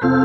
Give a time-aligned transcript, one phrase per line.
[0.00, 0.22] Hello,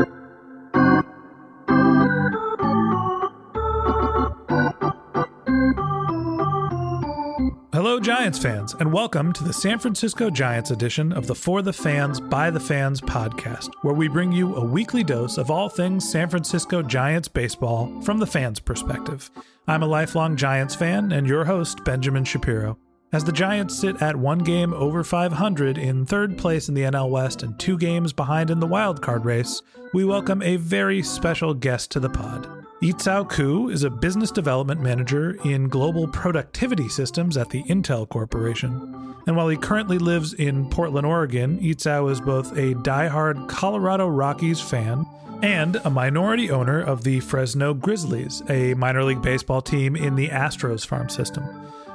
[8.00, 12.20] Giants fans, and welcome to the San Francisco Giants edition of the For the Fans,
[12.20, 16.28] By the Fans podcast, where we bring you a weekly dose of all things San
[16.28, 19.28] Francisco Giants baseball from the fans' perspective.
[19.66, 22.78] I'm a lifelong Giants fan and your host, Benjamin Shapiro.
[23.14, 27.10] As the Giants sit at one game over 500 in third place in the NL
[27.10, 31.54] West and two games behind in the wild card race, we welcome a very special
[31.54, 32.48] guest to the pod.
[32.82, 39.14] Yitzhao Ku is a business development manager in global productivity systems at the Intel Corporation.
[39.28, 44.60] And while he currently lives in Portland, Oregon, Yitzhao is both a diehard Colorado Rockies
[44.60, 45.06] fan
[45.40, 50.30] and a minority owner of the Fresno Grizzlies, a minor league baseball team in the
[50.30, 51.44] Astros farm system.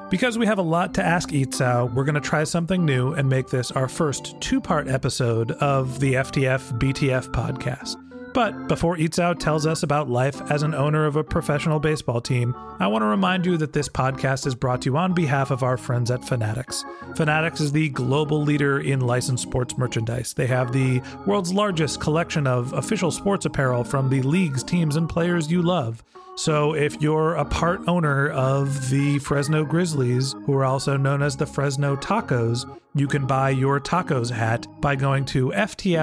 [0.09, 3.29] Because we have a lot to ask Yitzhao, we're going to try something new and
[3.29, 7.95] make this our first two part episode of the FTF BTF podcast.
[8.33, 12.55] But before Yitzhao tells us about life as an owner of a professional baseball team,
[12.79, 15.61] I want to remind you that this podcast is brought to you on behalf of
[15.61, 16.83] our friends at Fanatics.
[17.15, 20.33] Fanatics is the global leader in licensed sports merchandise.
[20.33, 25.07] They have the world's largest collection of official sports apparel from the leagues, teams, and
[25.07, 26.03] players you love.
[26.39, 31.35] So if you're a part owner of the Fresno Grizzlies, who are also known as
[31.35, 32.63] the Fresno Tacos,
[32.95, 35.95] you can buy your tacos hat by going to ftfbtf.com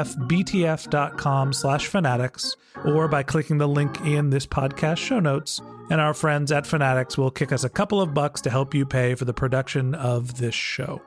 [1.55, 5.63] slash fanatics or by clicking the link in this podcast show notes.
[5.89, 8.85] And our friends at Fanatics will kick us a couple of bucks to help you
[8.85, 11.01] pay for the production of this show.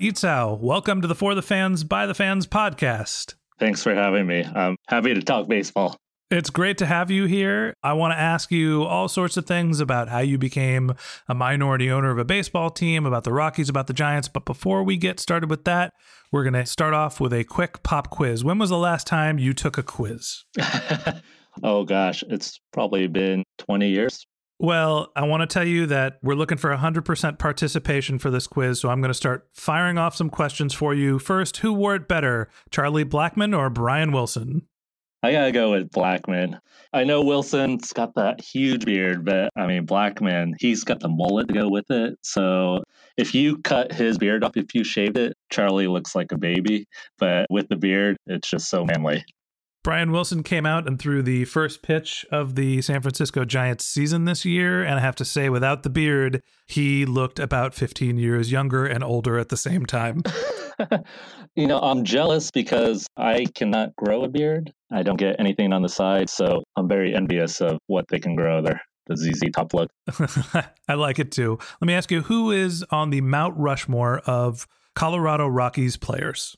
[0.00, 3.34] Yitzhao, welcome to the For the Fans, By the Fans podcast.
[3.60, 4.42] Thanks for having me.
[4.42, 5.96] I'm happy to talk baseball.
[6.32, 7.74] It's great to have you here.
[7.82, 10.94] I want to ask you all sorts of things about how you became
[11.28, 14.28] a minority owner of a baseball team, about the Rockies, about the Giants.
[14.28, 15.92] But before we get started with that,
[16.32, 18.42] we're going to start off with a quick pop quiz.
[18.42, 20.44] When was the last time you took a quiz?
[21.62, 22.24] oh, gosh.
[22.26, 24.26] It's probably been 20 years.
[24.58, 28.80] Well, I want to tell you that we're looking for 100% participation for this quiz,
[28.80, 31.18] so I'm going to start firing off some questions for you.
[31.18, 34.62] First, who wore it better, Charlie Blackmon or Brian Wilson?
[35.22, 36.58] I gotta go with Blackmon.
[36.92, 41.46] I know Wilson's got that huge beard, but I mean Blackmon, he's got the mullet
[41.48, 42.18] to go with it.
[42.22, 42.82] So
[43.16, 46.86] if you cut his beard off, if you shaved it, Charlie looks like a baby.
[47.18, 49.24] But with the beard, it's just so manly.
[49.84, 54.26] Brian Wilson came out and threw the first pitch of the San Francisco Giants season
[54.26, 54.82] this year.
[54.82, 59.02] And I have to say, without the beard, he looked about 15 years younger and
[59.02, 60.22] older at the same time.
[61.56, 64.72] you know, I'm jealous because I cannot grow a beard.
[64.92, 66.30] I don't get anything on the side.
[66.30, 68.80] So I'm very envious of what they can grow there.
[69.06, 69.90] The ZZ top look.
[70.88, 71.58] I like it too.
[71.80, 76.56] Let me ask you who is on the Mount Rushmore of Colorado Rockies players?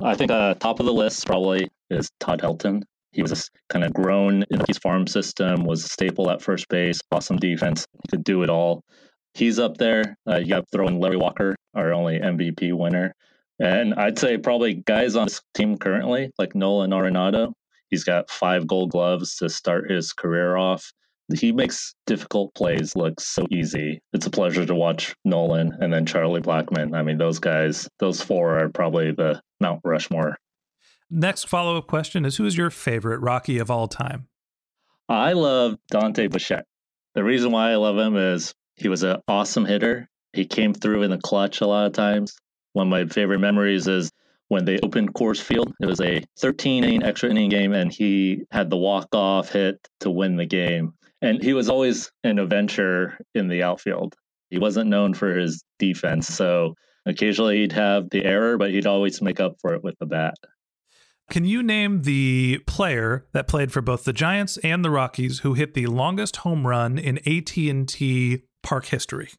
[0.00, 2.82] I think uh, top of the list probably is Todd Helton.
[3.12, 7.00] He was kind of grown in his farm system, was a staple at first base,
[7.12, 7.86] awesome defense.
[8.02, 8.82] He could do it all.
[9.34, 10.16] He's up there.
[10.28, 13.14] Uh, you got to throw in Larry Walker, our only MVP winner.
[13.60, 17.52] And I'd say probably guys on this team currently, like Nolan Arenado,
[17.90, 20.92] he's got five gold gloves to start his career off.
[21.32, 24.00] He makes difficult plays look so easy.
[24.12, 26.94] It's a pleasure to watch Nolan and then Charlie Blackmon.
[26.94, 30.36] I mean, those guys, those four are probably the Mount Rushmore.
[31.10, 34.28] Next follow up question is Who is your favorite Rocky of all time?
[35.08, 36.66] I love Dante Bichette.
[37.14, 40.08] The reason why I love him is he was an awesome hitter.
[40.32, 42.36] He came through in the clutch a lot of times.
[42.72, 44.10] One of my favorite memories is
[44.48, 45.72] when they opened Coors Field.
[45.80, 49.78] It was a 13 inning extra inning game, and he had the walk off hit
[50.00, 50.94] to win the game.
[51.24, 54.14] And he was always an adventure in the outfield.
[54.50, 56.74] He wasn't known for his defense, so
[57.06, 60.34] occasionally he'd have the error, but he'd always make up for it with the bat.
[61.30, 65.54] Can you name the player that played for both the Giants and the Rockies who
[65.54, 69.30] hit the longest home run in AT&T Park history?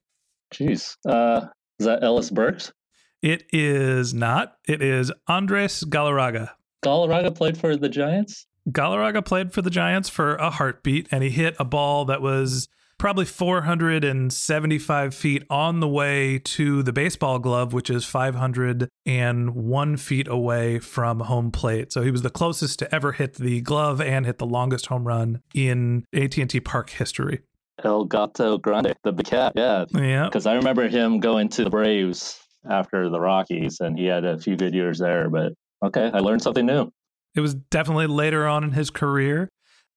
[0.51, 1.45] Jeez, uh,
[1.79, 2.73] is that Ellis Burks?
[3.21, 4.55] It is not.
[4.67, 6.49] It is Andres Galarraga.
[6.83, 8.47] Galarraga played for the Giants?
[8.69, 12.67] Galarraga played for the Giants for a heartbeat, and he hit a ball that was
[12.97, 20.79] probably 475 feet on the way to the baseball glove, which is 501 feet away
[20.79, 21.91] from home plate.
[21.91, 25.05] So he was the closest to ever hit the glove and hit the longest home
[25.05, 27.41] run in AT&T Park history.
[27.83, 29.51] El Gato Grande, the big cat.
[29.55, 29.83] Yeah.
[29.93, 30.25] Yeah.
[30.25, 34.39] Because I remember him going to the Braves after the Rockies, and he had a
[34.39, 35.29] few good years there.
[35.29, 35.51] But
[35.83, 36.89] okay, I learned something new.
[37.35, 39.49] It was definitely later on in his career.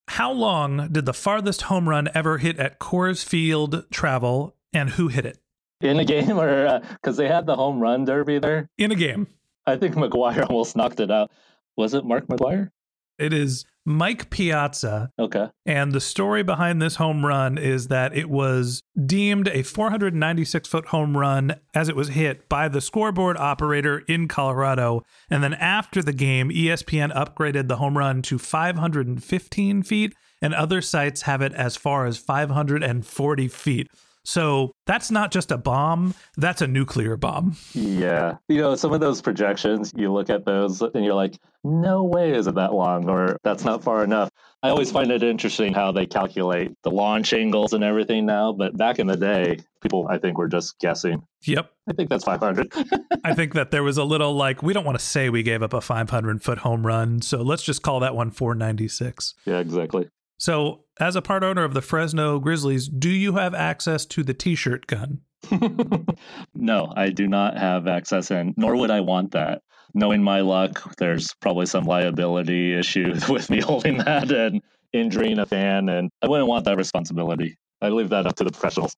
[0.09, 5.09] How long did the farthest home run ever hit at Coors Field travel, and who
[5.09, 5.39] hit it?
[5.81, 8.69] In a game, or because uh, they had the home run derby there?
[8.79, 9.29] In a game.
[9.67, 11.31] I think McGwire almost knocked it out.
[11.77, 12.71] Was it Mark McGwire?
[13.19, 15.11] It is Mike Piazza.
[15.19, 15.47] Okay.
[15.65, 20.87] And the story behind this home run is that it was deemed a 496 foot
[20.89, 25.03] home run as it was hit by the scoreboard operator in Colorado.
[25.31, 30.83] And then after the game, ESPN upgraded the home run to 515 feet, and other
[30.83, 33.89] sites have it as far as 540 feet.
[34.29, 37.57] So that's not just a bomb, that's a nuclear bomb.
[37.73, 38.37] Yeah.
[38.47, 42.35] You know, some of those projections, you look at those and you're like, no way
[42.35, 44.29] is it that long or that's not far enough.
[44.63, 48.53] I always find it interesting how they calculate the launch angles and everything now.
[48.53, 51.23] But back in the day, people, I think, were just guessing.
[51.47, 51.71] Yep.
[51.89, 52.71] I think that's 500.
[53.25, 55.63] I think that there was a little like, we don't want to say we gave
[55.63, 57.23] up a 500 foot home run.
[57.23, 59.37] So let's just call that one 496.
[59.47, 60.11] yeah, exactly.
[60.39, 64.35] So, as a part owner of the Fresno Grizzlies, do you have access to the
[64.35, 65.21] t shirt gun?
[66.55, 69.63] no, I do not have access, and nor would I want that.
[69.95, 74.63] Knowing my luck, there's probably some liability issue with me holding that and
[74.93, 77.57] injuring a fan, and I wouldn't want that responsibility.
[77.81, 78.95] I leave that up to the professionals.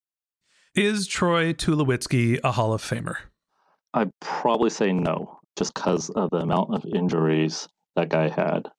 [0.75, 3.15] Is Troy Tulowitzki a Hall of Famer?
[3.93, 8.69] I'd probably say no, just because of the amount of injuries that guy had.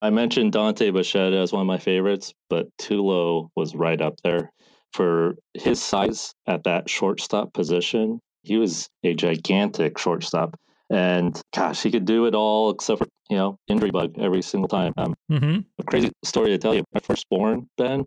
[0.00, 4.52] I mentioned Dante Bichette as one of my favorites, but Tulo was right up there.
[4.92, 10.58] For his size at that shortstop position, he was a gigantic shortstop.
[10.90, 14.68] And gosh, he could do it all except for, you know, injury bug every single
[14.68, 14.92] time.
[14.96, 15.58] Um, Mm-hmm.
[15.78, 16.82] a crazy story to tell you.
[16.94, 18.06] My firstborn, Ben,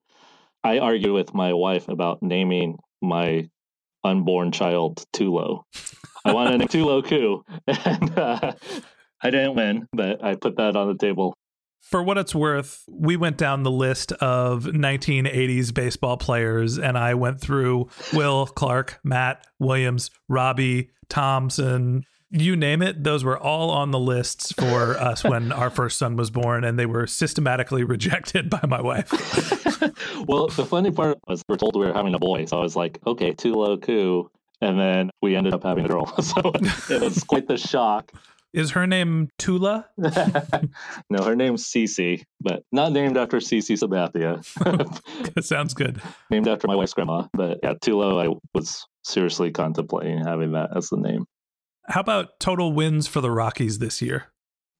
[0.63, 3.47] I argued with my wife about naming my
[4.03, 5.61] unborn child Tulo.
[6.25, 7.43] I wanted to name Tulo Ku.
[7.67, 8.53] And uh,
[9.21, 11.35] I didn't win, but I put that on the table.
[11.91, 17.15] For what it's worth, we went down the list of 1980s baseball players, and I
[17.15, 23.03] went through Will, Clark, Matt, Williams, Robby, Thompson, you name it.
[23.03, 26.79] Those were all on the lists for us when our first son was born, and
[26.79, 29.11] they were systematically rejected by my wife.
[30.27, 32.45] well, the funny part was we are told we were having a boy.
[32.45, 34.31] So I was like, okay, Tulo Ku.
[34.61, 36.05] And then we ended up having a girl.
[36.21, 36.53] So
[36.89, 38.11] it was quite the shock.
[38.53, 39.88] Is her name Tula?
[41.09, 44.44] no, her name's Cece, but not named after CC Sabathia.
[45.44, 46.01] Sounds good.
[46.30, 47.27] named after my wife's grandma.
[47.33, 51.25] But yeah, Tula, I was seriously contemplating having that as the name.
[51.88, 54.25] How about total wins for the Rockies this year?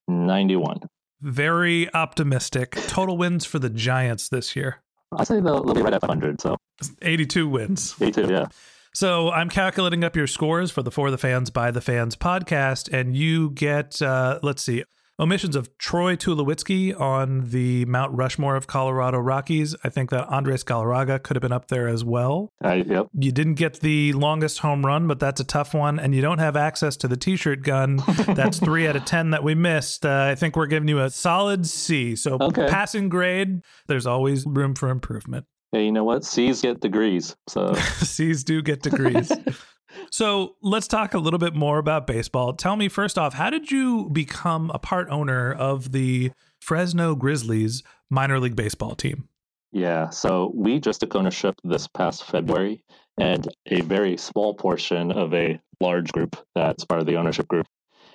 [0.08, 0.80] 91.
[1.20, 2.72] Very optimistic.
[2.88, 4.82] Total wins for the Giants this year.
[5.16, 6.40] I'd say they'll, they'll be right at 100.
[6.40, 6.56] So
[7.00, 7.94] 82 wins.
[8.00, 8.46] 82, yeah.
[8.94, 12.92] So I'm calculating up your scores for the For the Fans by the Fans podcast,
[12.92, 14.84] and you get, uh, let's see,
[15.18, 19.74] omissions of Troy Tulowitzki on the Mount Rushmore of Colorado Rockies.
[19.82, 22.50] I think that Andres Galarraga could have been up there as well.
[22.60, 23.06] I, yep.
[23.18, 26.38] You didn't get the longest home run, but that's a tough one, and you don't
[26.38, 27.96] have access to the T-shirt gun.
[28.26, 30.04] That's three out of ten that we missed.
[30.04, 32.14] Uh, I think we're giving you a solid C.
[32.14, 32.66] So Okay.
[32.68, 33.62] passing grade.
[33.86, 35.46] There's always room for improvement.
[35.72, 36.22] Hey, you know what?
[36.22, 37.34] C's get degrees.
[37.48, 39.32] So C's do get degrees.
[40.10, 42.52] so let's talk a little bit more about baseball.
[42.52, 46.30] Tell me first off, how did you become a part owner of the
[46.60, 49.28] Fresno Grizzlies minor league baseball team?
[49.72, 52.84] Yeah, so we just took ownership this past February,
[53.18, 57.66] and a very small portion of a large group that's part of the ownership group.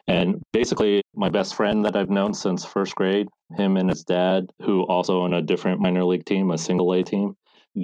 [0.08, 3.28] And basically, my best friend that I've known since first grade,
[3.58, 7.04] him and his dad, who also own a different minor league team, a single A
[7.04, 7.36] team,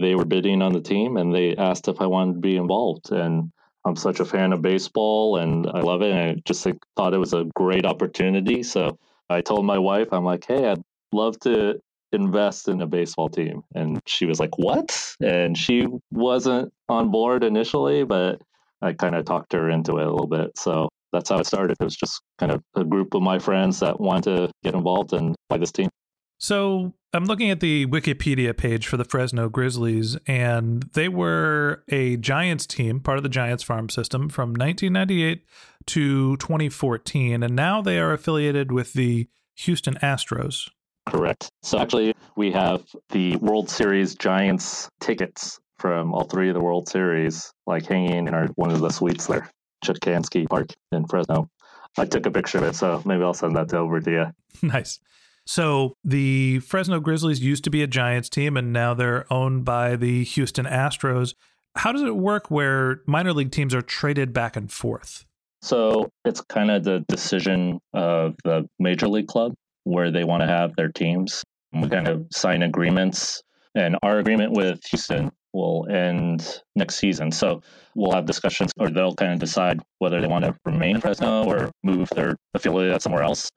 [0.02, 3.12] they were bidding on the team and they asked if I wanted to be involved.
[3.12, 3.52] And
[3.86, 6.12] I'm such a fan of baseball and I love it.
[6.12, 8.64] And I just like, thought it was a great opportunity.
[8.64, 8.98] So
[9.30, 10.82] I told my wife, I'm like, hey, I'd
[11.12, 11.80] love to
[12.14, 13.64] invest in a baseball team.
[13.76, 15.16] And she was like, What?
[15.22, 18.42] And she wasn't on board initially, but
[18.82, 20.58] I kind of talked her into it a little bit.
[20.58, 21.78] So that's how it started.
[21.80, 25.14] It was just kind of a group of my friends that wanted to get involved
[25.14, 25.90] and buy this team.
[26.38, 32.18] So I'm looking at the Wikipedia page for the Fresno Grizzlies, and they were a
[32.18, 35.46] Giants team, part of the Giants farm system from 1998
[35.86, 39.28] to 2014, and now they are affiliated with the
[39.58, 40.72] Houston Astros.
[41.08, 41.52] Correct.
[41.62, 46.90] So actually, we have the World Series Giants tickets from all three of the World
[46.90, 49.52] Series, like hanging in our one of the suites there,
[49.86, 51.48] Chukchansi Park in Fresno.
[51.96, 54.26] I took a picture of it, so maybe I'll send that over to you.
[54.68, 55.00] nice.
[55.46, 59.96] So the Fresno Grizzlies used to be a Giants team, and now they're owned by
[59.96, 61.34] the Houston Astros.
[61.76, 65.26] How does it work where minor league teams are traded back and forth?
[65.62, 69.54] So it's kind of the decision of the major league club
[69.86, 71.44] where they want to have their teams.
[71.74, 73.42] We kind of sign agreements,
[73.76, 77.32] and our agreement with Houston will end next season.
[77.32, 77.62] So
[77.96, 81.44] we'll have discussions, or they'll kind of decide whether they want to remain in Fresno
[81.46, 83.50] or move their affiliate somewhere else.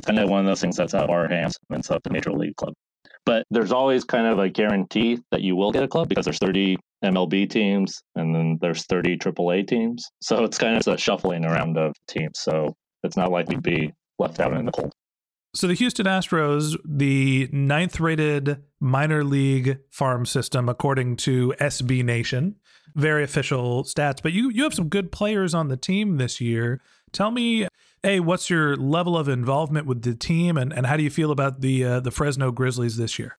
[0.00, 2.02] It's kind of one of those things that's out of our hands and it's up
[2.04, 2.72] to major league club.
[3.26, 6.38] But there's always kind of a guarantee that you will get a club because there's
[6.38, 10.08] 30 MLB teams and then there's 30 AAA teams.
[10.22, 12.40] So it's kind of a shuffling around of teams.
[12.40, 14.92] So it's not likely to be left out in the cold.
[15.54, 22.56] So the Houston Astros, the ninth rated minor league farm system, according to SB Nation,
[22.94, 24.22] very official stats.
[24.22, 26.80] But you you have some good players on the team this year.
[27.12, 27.66] Tell me,
[28.02, 31.30] hey, what's your level of involvement with the team, and, and how do you feel
[31.30, 33.38] about the uh, the Fresno Grizzlies this year?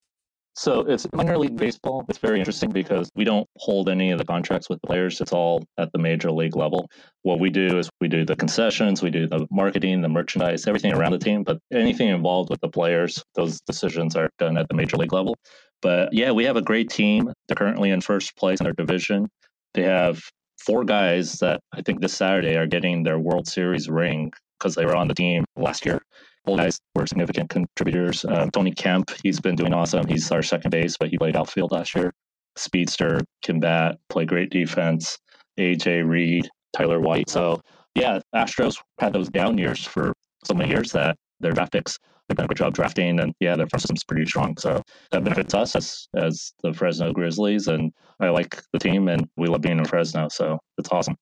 [0.53, 2.05] So it's minor league baseball.
[2.09, 5.21] It's very interesting because we don't hold any of the contracts with players.
[5.21, 6.89] It's all at the major league level.
[7.21, 10.93] What we do is we do the concessions, we do the marketing, the merchandise, everything
[10.93, 14.75] around the team, but anything involved with the players, those decisions are done at the
[14.75, 15.37] major league level.
[15.81, 17.31] But yeah, we have a great team.
[17.47, 19.29] They're currently in first place in their division.
[19.73, 20.21] They have
[20.59, 24.85] four guys that I think this Saturday are getting their World Series ring because they
[24.85, 25.99] were on the team last year
[26.45, 28.25] all guys were significant contributors.
[28.25, 30.07] Um, Tony Kemp, he's been doing awesome.
[30.07, 32.13] He's our second base, but he played outfield last year.
[32.55, 35.17] Speedster, can bat, play great defense.
[35.59, 37.29] AJ Reed, Tyler White.
[37.29, 37.61] So
[37.95, 40.13] yeah, Astros had those down years for
[40.45, 43.55] so many years that their draft picks they've done a good job drafting, and yeah,
[43.55, 44.55] their front system's pretty strong.
[44.57, 49.27] So that benefits us as as the Fresno Grizzlies, and I like the team, and
[49.37, 50.29] we love being in Fresno.
[50.29, 51.17] So it's awesome.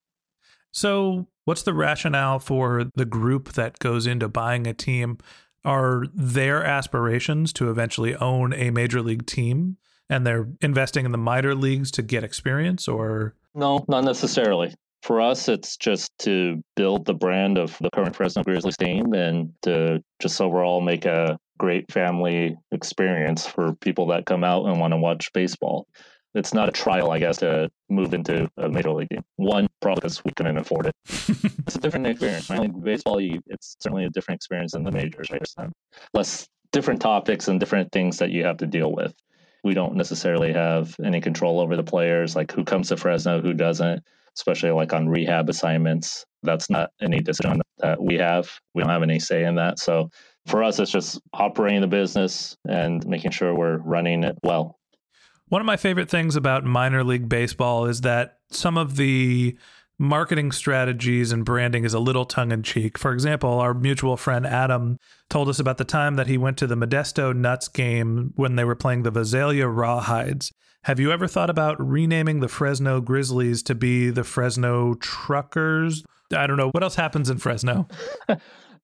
[0.72, 5.18] So, what's the rationale for the group that goes into buying a team?
[5.66, 9.78] Are their aspirations to eventually own a major league team
[10.12, 14.76] and they're investing in the minor leagues to get experience or No, not necessarily.
[15.02, 19.52] For us, it's just to build the brand of the current Fresno Grizzlies team and
[19.64, 24.94] to just overall make a great family experience for people that come out and want
[24.94, 25.88] to watch baseball
[26.36, 29.24] it's not a trial, I guess, to move into a major league game.
[29.38, 30.96] One, probably because we couldn't afford it.
[31.08, 32.50] it's a different experience.
[32.50, 35.32] Minor league baseball, you, it's certainly a different experience than the majors.
[35.32, 35.42] Right?
[35.58, 35.72] Um,
[36.14, 39.14] less different topics and different things that you have to deal with.
[39.64, 43.54] We don't necessarily have any control over the players, like who comes to Fresno, who
[43.54, 44.04] doesn't,
[44.38, 46.26] especially like on rehab assignments.
[46.44, 48.50] That's not any decision that we have.
[48.74, 49.80] We don't have any say in that.
[49.80, 50.10] So
[50.48, 54.79] for us, it's just operating the business and making sure we're running it well.
[55.50, 59.58] One of my favorite things about minor league baseball is that some of the
[59.98, 62.98] marketing strategies and branding is a little tongue in cheek.
[63.00, 66.68] For example, our mutual friend Adam told us about the time that he went to
[66.68, 70.52] the Modesto Nuts game when they were playing the Visalia Rawhides.
[70.84, 76.06] Have you ever thought about renaming the Fresno Grizzlies to be the Fresno Truckers?
[76.34, 76.70] I don't know.
[76.70, 77.88] What else happens in Fresno?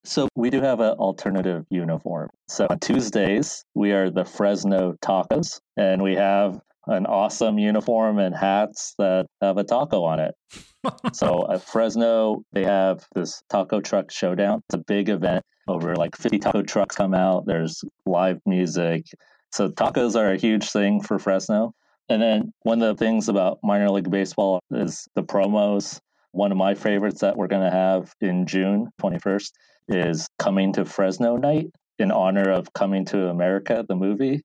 [0.05, 2.29] So we do have an alternative uniform.
[2.47, 8.35] So on Tuesdays, we are the Fresno Tacos, and we have an awesome uniform and
[8.35, 10.35] hats that have a taco on it.
[11.13, 14.61] so at Fresno, they have this taco truck showdown.
[14.69, 15.43] It's a big event.
[15.67, 17.45] Over like 50 taco trucks come out.
[17.47, 19.05] There's live music.
[19.51, 21.73] So tacos are a huge thing for Fresno.
[22.07, 25.99] And then one of the things about minor league baseball is the promos.
[26.35, 29.51] One of my favorites that we're going to have in June 21st
[29.87, 34.41] is Coming to Fresno Night in honor of Coming to America, the movie.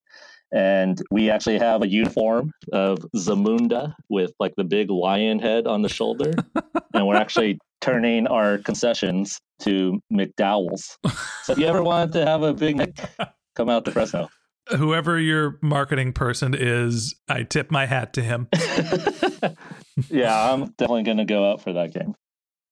[0.52, 5.82] And we actually have a uniform of Zamunda with like the big lion head on
[5.82, 6.32] the shoulder.
[6.94, 10.96] and we're actually turning our concessions to McDowell's.
[11.42, 13.00] So if you ever wanted to have a big
[13.56, 14.28] come out to Fresno.
[14.76, 18.48] Whoever your marketing person is, I tip my hat to him.
[20.10, 22.14] yeah, I'm definitely going to go out for that game.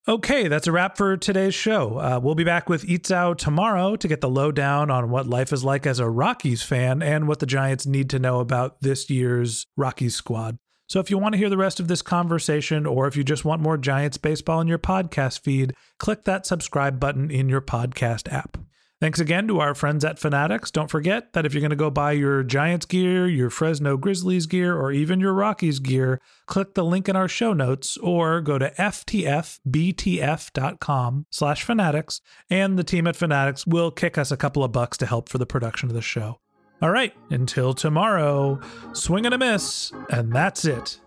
[0.08, 1.98] Okay, that's a wrap for today's show.
[1.98, 5.64] Uh, we'll be back with Yitzhao tomorrow to get the lowdown on what life is
[5.64, 9.66] like as a Rockies fan and what the Giants need to know about this year's
[9.76, 10.56] Rockies squad.
[10.88, 13.44] So if you want to hear the rest of this conversation, or if you just
[13.44, 18.32] want more Giants baseball in your podcast feed, click that subscribe button in your podcast
[18.32, 18.56] app.
[19.00, 20.72] Thanks again to our friends at Fanatics.
[20.72, 24.46] Don't forget that if you're going to go buy your Giants gear, your Fresno Grizzlies
[24.46, 28.58] gear, or even your Rockies gear, click the link in our show notes or go
[28.58, 29.66] to ftfbtf.com
[31.30, 35.06] slash fanatics, and the team at Fanatics will kick us a couple of bucks to
[35.06, 36.40] help for the production of the show.
[36.82, 38.58] All right, until tomorrow,
[38.94, 41.00] swing and a miss, and that's it.